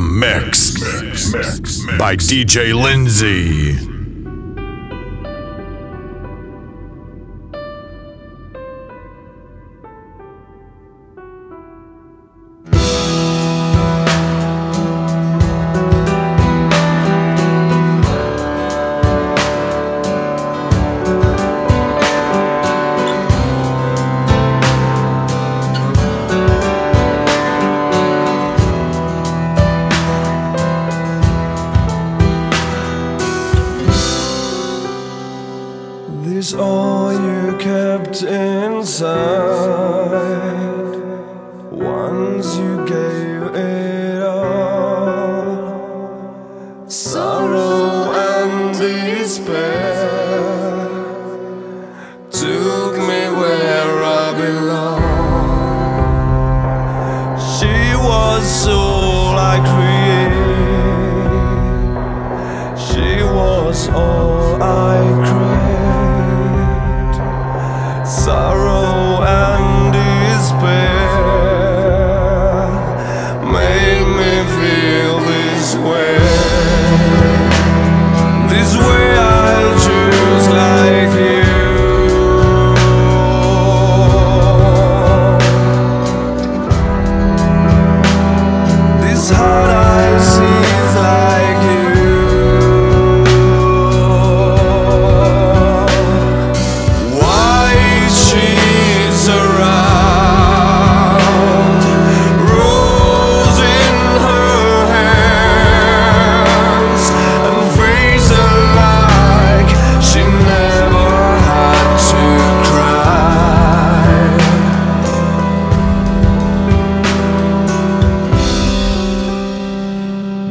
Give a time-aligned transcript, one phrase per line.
[0.00, 3.89] the mix, by DJ Lindsay.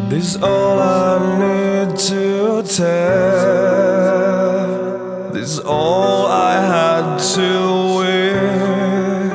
[0.09, 3.69] This is all I need to tell.
[5.31, 7.49] This is all I had to
[7.99, 9.29] win.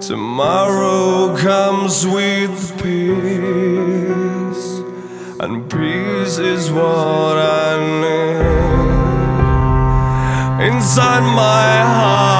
[0.00, 4.66] Tomorrow comes with peace,
[5.40, 8.46] and peace is what I need
[10.68, 12.37] inside my heart.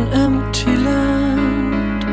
[0.00, 2.04] an empty land.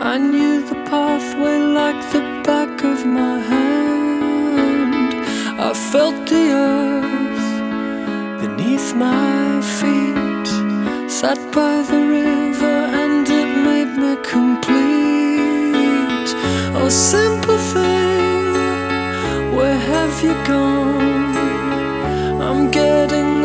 [0.00, 5.14] I knew the pathway like the back of my hand.
[5.68, 7.48] I felt the earth
[8.40, 10.48] beneath my feet.
[11.10, 16.30] Sat by the river and it made me complete.
[16.78, 18.46] Oh, simple thing,
[19.56, 21.36] where have you gone?
[22.46, 23.35] I'm getting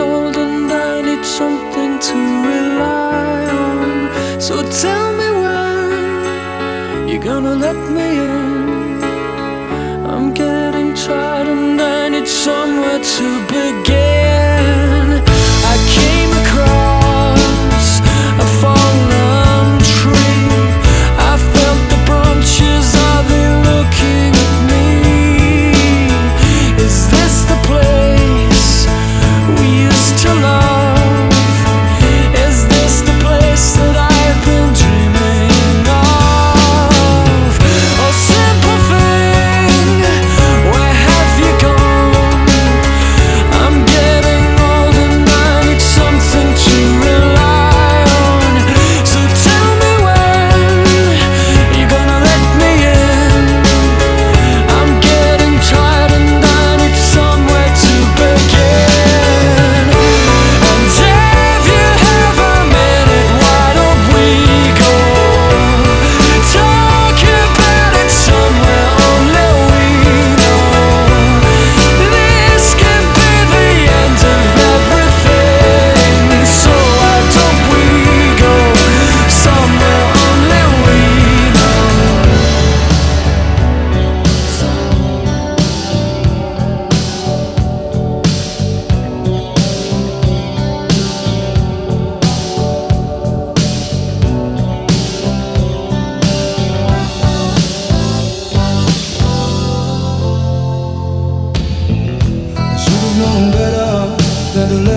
[4.41, 9.03] So tell me when you're gonna let me in.
[10.03, 13.80] I'm getting tired and I need somewhere to begin.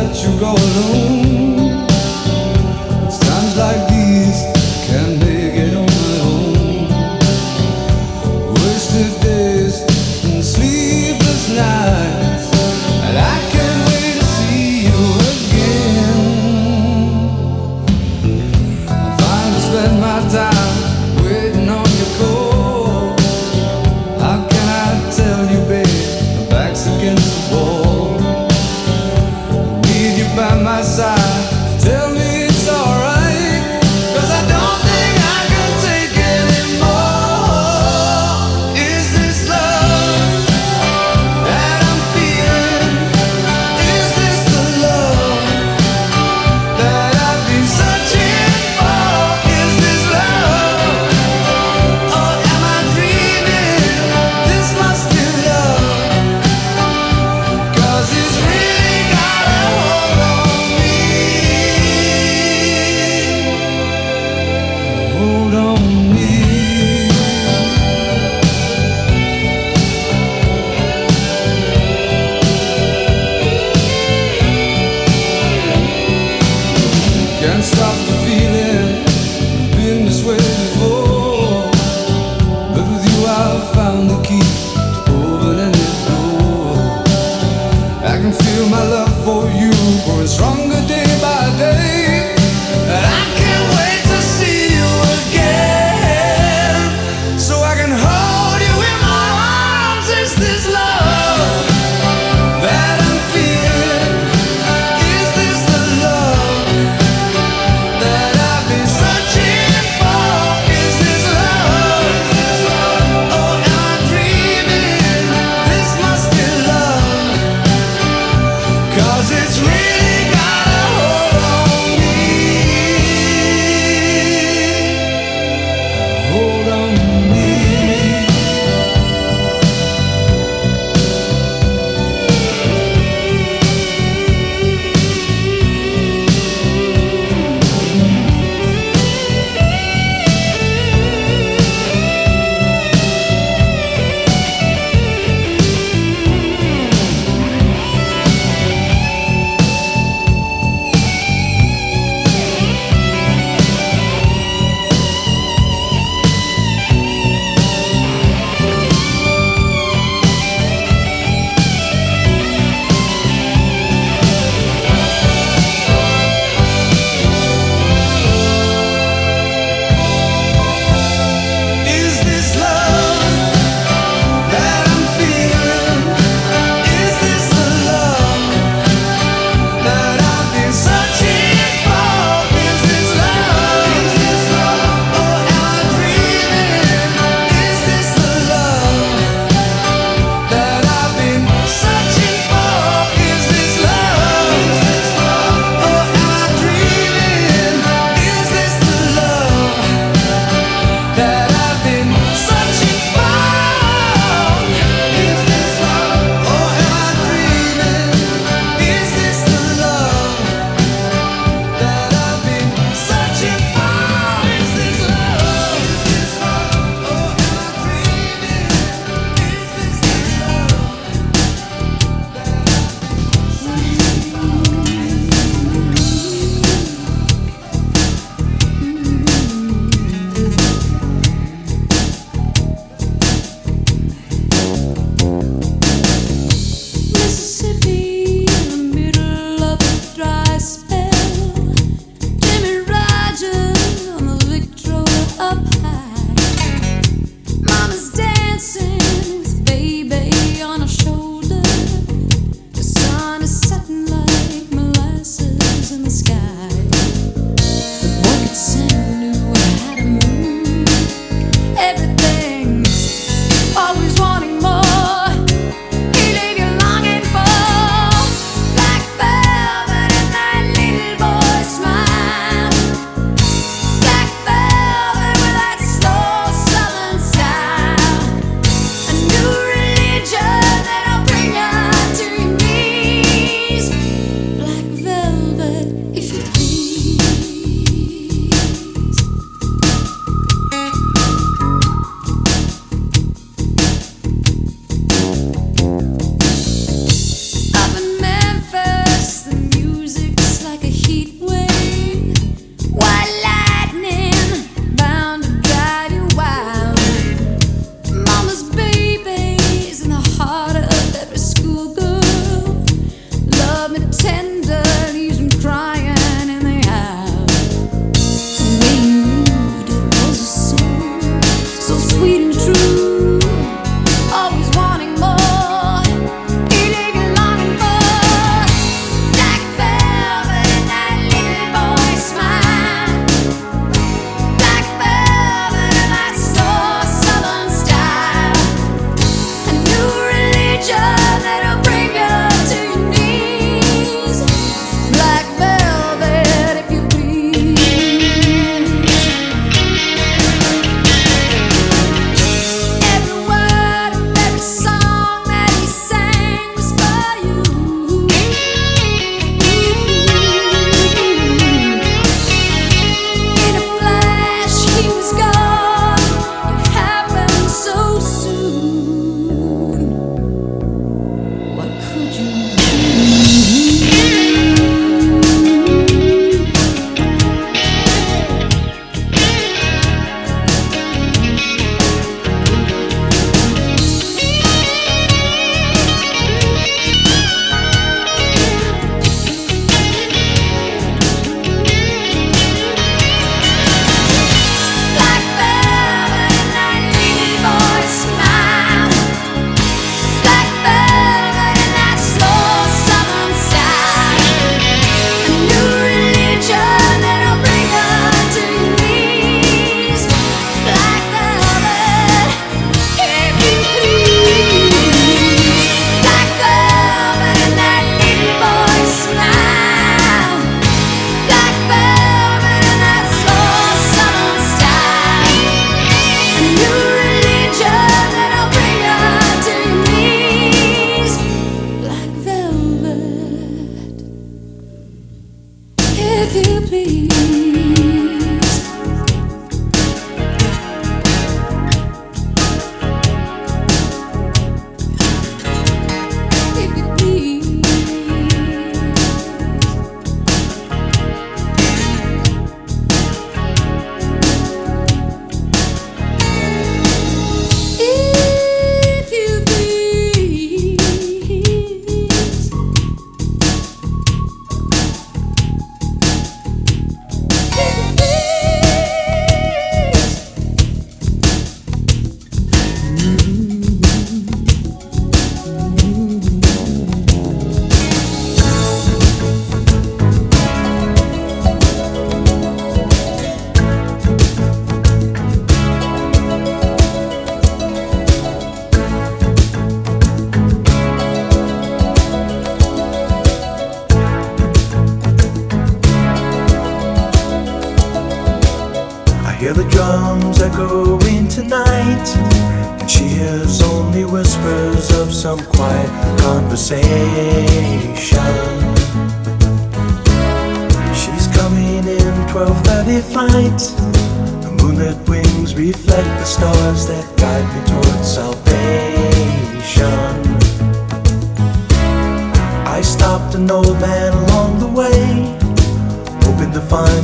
[0.04, 1.43] let you go alone.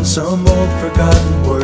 [0.04, 1.59] some old forgotten word.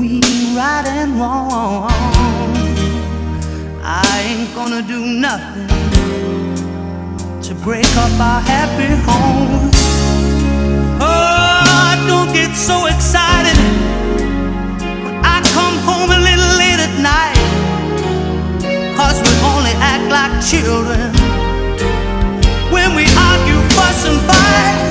[0.00, 1.90] between right and wrong.
[3.82, 5.68] I ain't gonna do nothing
[7.42, 9.70] to break up our happy home.
[11.00, 13.58] Oh, don't get so excited
[15.04, 17.40] when I come home a little late at night.
[18.96, 21.12] Cause we only act like children
[22.72, 24.89] when we argue, fuss, and fight.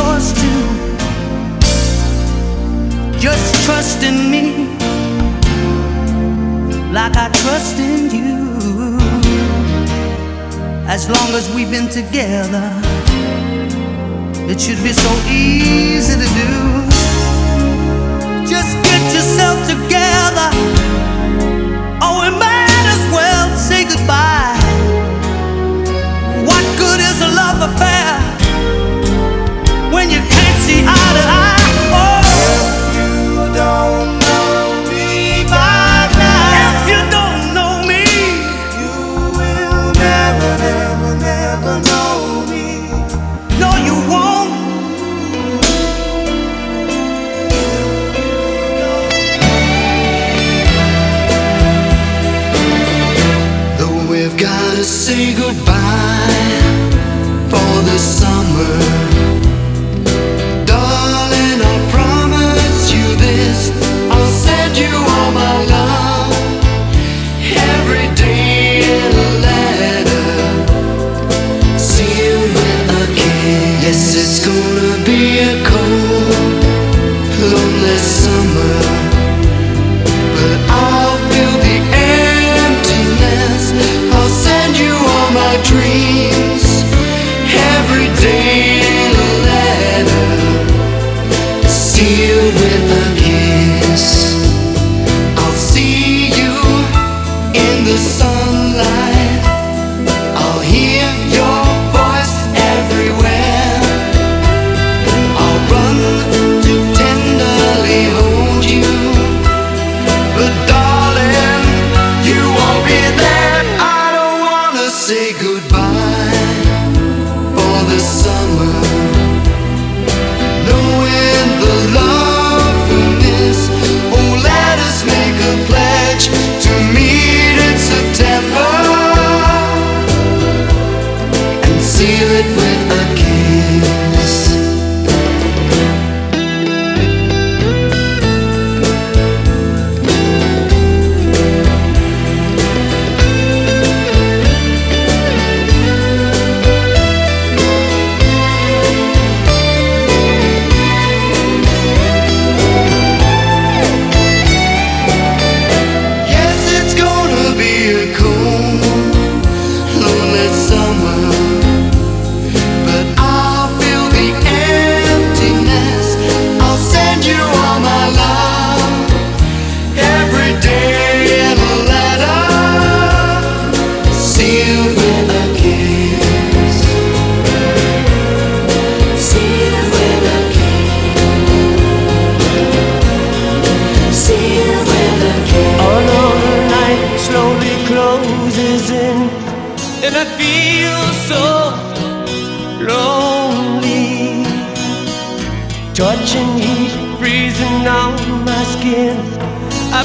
[0.00, 0.64] yours too.
[3.26, 4.44] Just trust in me
[6.96, 8.38] like I trust in you.
[10.94, 12.66] As long as we've been together,
[14.50, 16.52] it should be so easy to do.
[18.52, 20.48] Just get yourself together.
[22.04, 24.58] Oh, we might as well say goodbye.
[26.48, 27.99] What good is a love affair?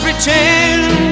[0.06, 1.05] pretend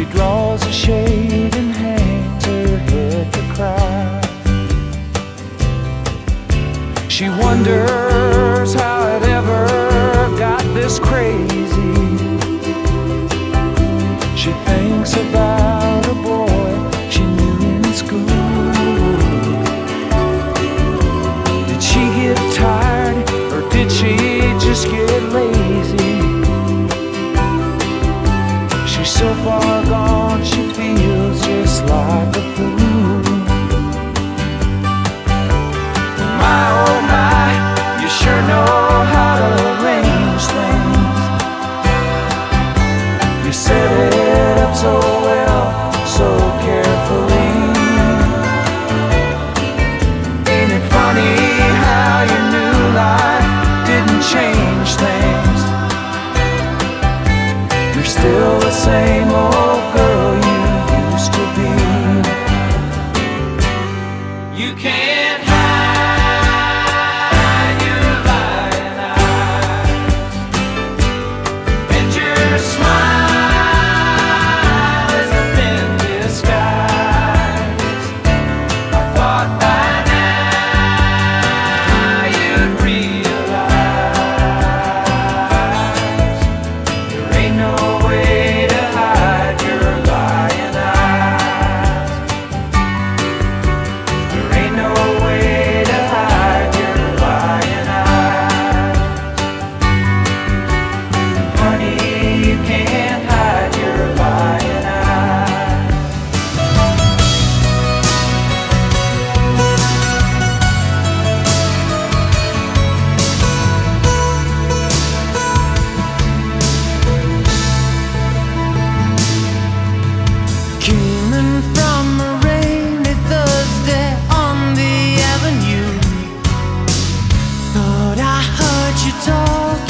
[0.00, 4.22] She draws a shade and hangs her head to cry.
[7.06, 8.29] She wonders.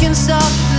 [0.00, 0.69] Talking softly.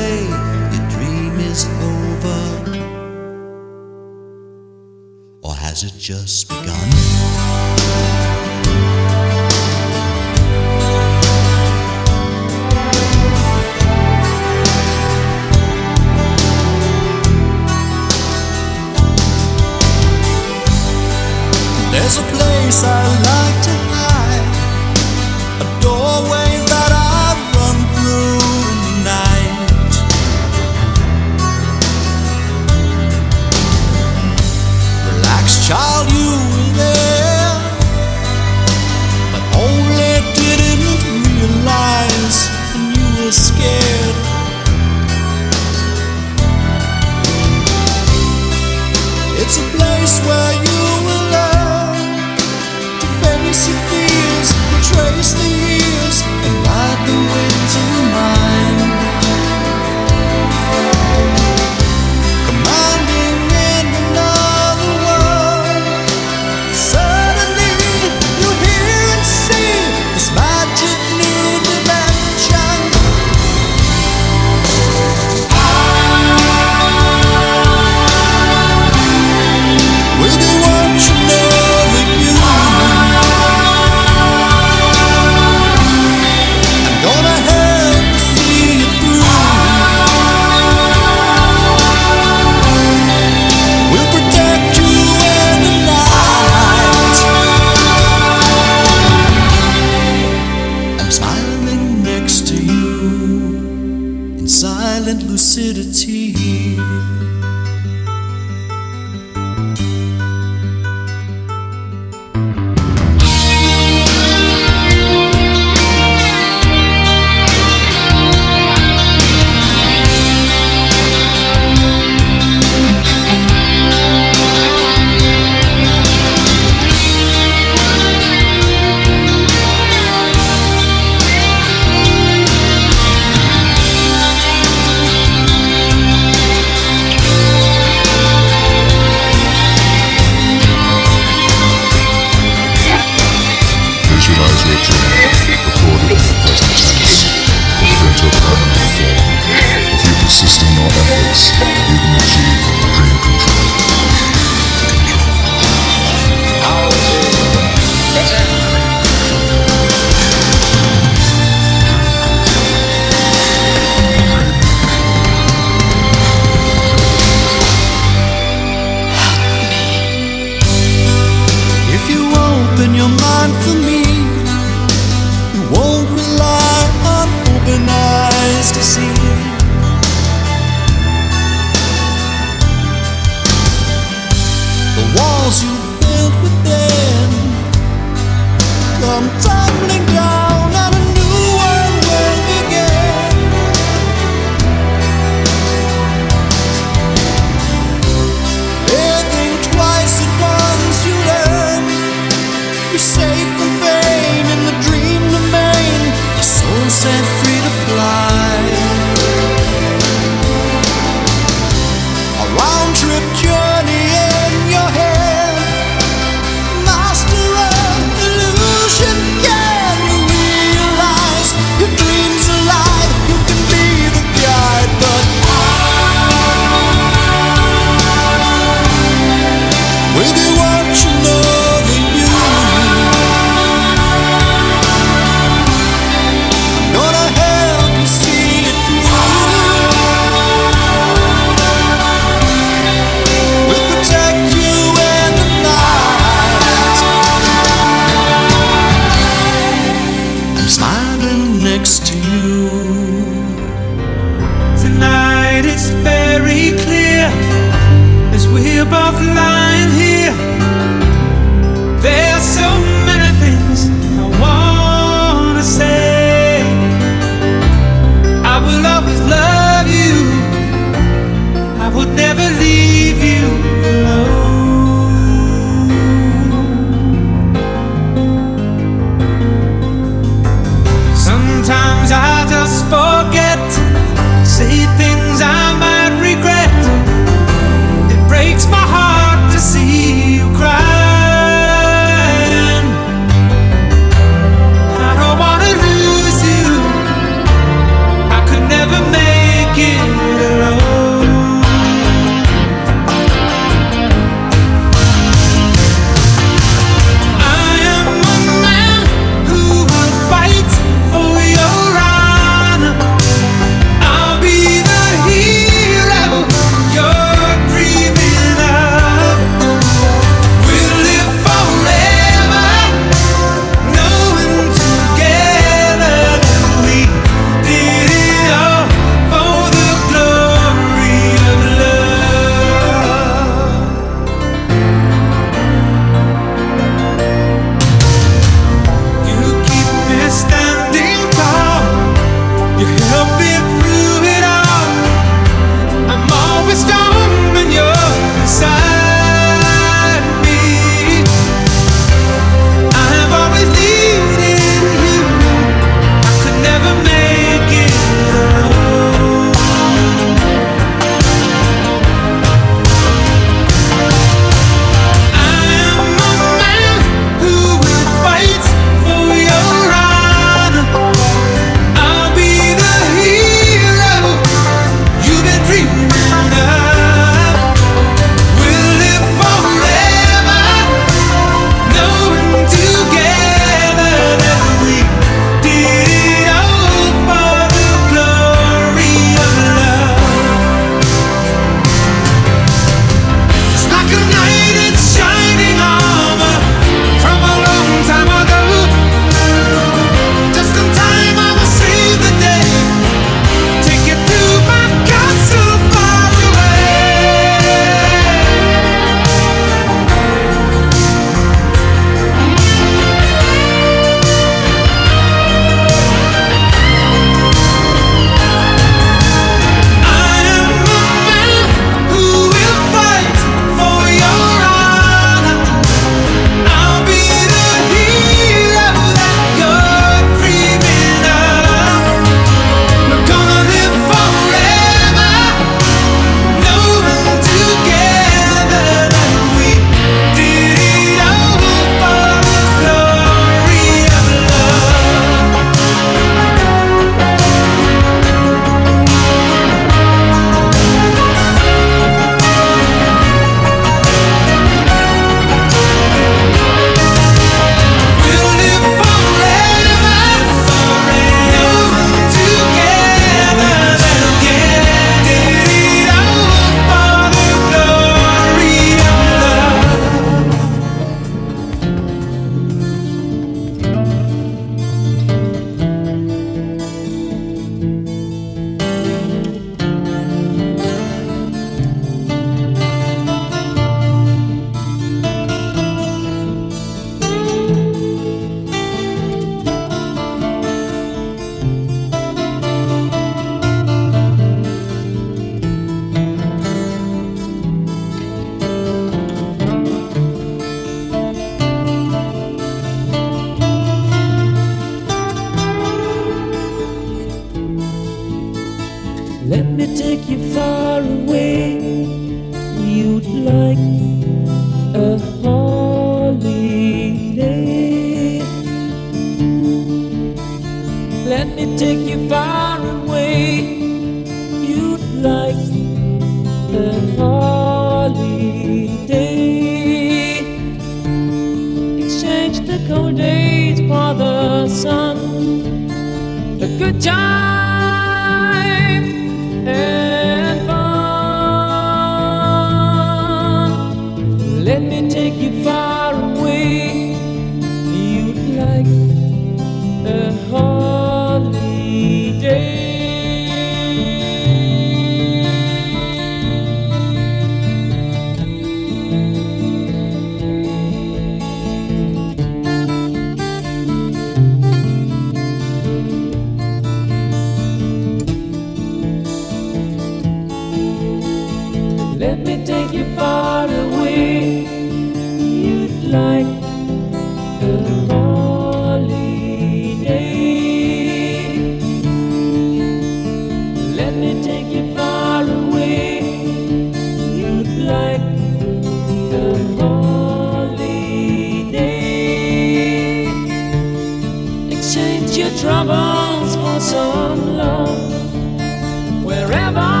[595.59, 599.23] Troubles for some love.
[599.23, 600.00] Wherever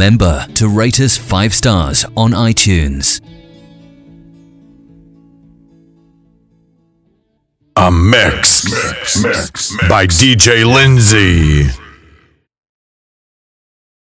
[0.00, 3.20] Remember to rate us 5 stars on iTunes.
[7.76, 11.79] A mix, mix, mix by DJ Lindsay.